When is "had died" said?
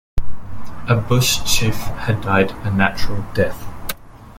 1.75-2.53